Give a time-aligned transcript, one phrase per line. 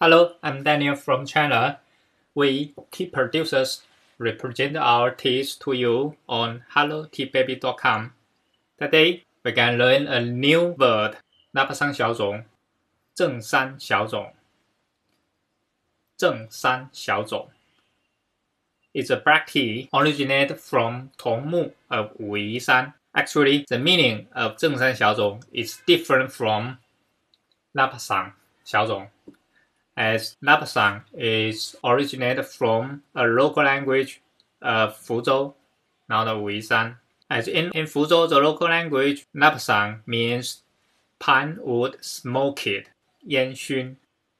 [0.00, 1.80] Hello, I'm Daniel from China.
[2.34, 3.80] We, tea producers,
[4.18, 8.12] represent our teas to you on helloteababy.com.
[8.78, 11.16] Today, we can learn a new word,
[11.52, 12.44] 那巴桑小种,
[13.14, 14.34] 正山小种,
[16.18, 17.48] 正山小种.
[18.92, 22.92] It's a black tea originated from Tongmu of Wuyisan.
[23.14, 26.76] Actually, the meaning of 正山小种 is different from
[27.72, 29.08] 那巴桑小种
[29.97, 34.21] as Nabasang is originated from a local language
[34.61, 35.53] of Fuzhou,
[36.09, 36.95] now the Weizan.
[37.29, 40.63] As in, in Fuzhou, the local language, Nabasang means
[41.19, 42.89] pine wood smoked,
[43.27, 43.95] yanxun,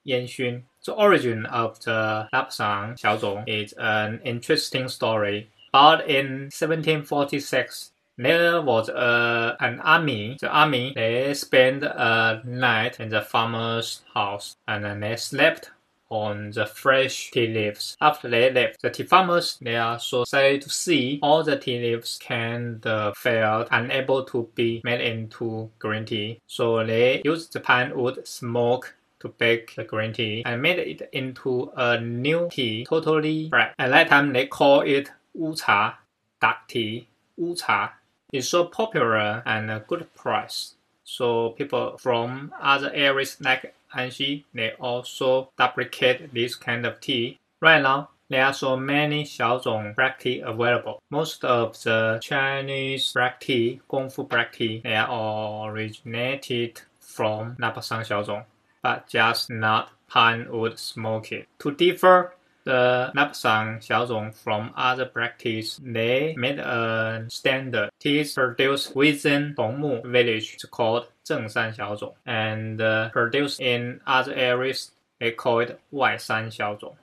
[0.06, 0.64] yanxun.
[0.84, 5.50] The origin of the Nabasang Xiaozhong is an interesting story.
[5.72, 7.91] But in 1746,
[8.24, 10.38] there was a, an army.
[10.40, 15.72] The army they spent a night in the farmer's house and then they slept
[16.10, 17.96] on the fresh tea leaves.
[18.02, 21.80] After they left, the tea farmers they are so sad to see all the tea
[21.80, 26.42] leaves can uh, failed, unable to be made into green tea.
[26.48, 31.10] So they used the pine wood smoke to bake the green tea and made it
[31.14, 33.74] into a new tea, totally black.
[33.80, 35.98] At that time, they call it wu cha,
[36.42, 37.94] dark tea, wu cha
[38.32, 40.76] is so popular and a good price.
[41.04, 47.40] So people from other areas like Anxi, they also duplicate this kind of tea.
[47.60, 51.02] Right now, there are so many Xiaozhong black tea available.
[51.10, 58.46] Most of the Chinese black tea, Gongfu black tea, they are originated from Napasang Xiaozhong,
[58.82, 61.34] but just not pine wood smoked.
[61.60, 69.56] To differ the Napsang Xiaozhong from other practice, they made a standard tea produced within
[69.56, 75.80] Dongmu village it's called Zhengshan Xiaozhong and uh, produced in other areas they call it
[75.94, 76.96] Waishan Xiaozhong.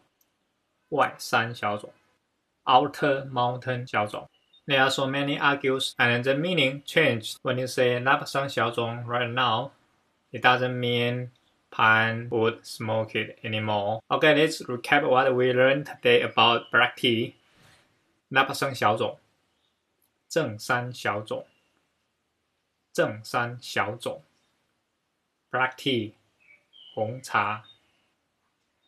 [0.92, 1.92] Waishan Xiaozhong.
[2.66, 4.26] Outer Mountain Xiaozhong.
[4.66, 9.30] There are so many argues and the meaning changed when you say Napsang Xiaozhong right
[9.30, 9.70] now.
[10.32, 11.30] It doesn't mean
[11.71, 13.99] pine wood smoke it anymore.
[14.11, 17.33] Okay, let's recap what we learned today about black tea.
[18.29, 19.19] 那巴生小种，
[20.27, 21.45] 正山小种，
[22.91, 24.23] 正山小种，
[25.51, 26.13] black tea
[26.93, 27.63] 红茶，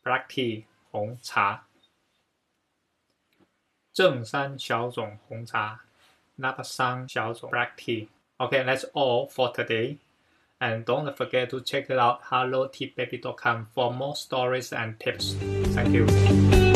[0.04, 1.66] black tea 红茶，
[3.94, 5.82] 正山小种红茶，
[6.36, 8.08] 那巴生小种 black tea.
[8.38, 9.98] Okay, that's all for today.
[10.61, 15.35] And don't forget to check it out helloteababy.com for more stories and tips.
[15.75, 16.70] Thank you.